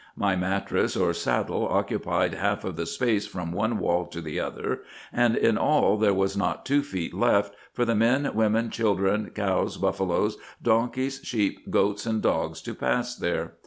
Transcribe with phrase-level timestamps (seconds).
[0.15, 4.81] My mattress, or saddle, occupied half of the space from one wall to the other,
[5.13, 9.77] and in all there was not two feet left, for the men, women, children, cows,
[9.77, 13.53] buffaloes, donkeys, sheep, goats, and dogs, to pass there.